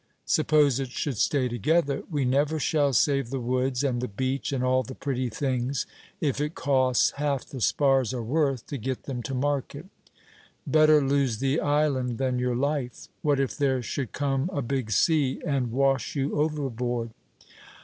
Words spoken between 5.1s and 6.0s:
things,